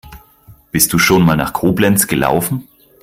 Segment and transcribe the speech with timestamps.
[0.71, 2.67] Bist du schon mal nach Koblenz gelaufen?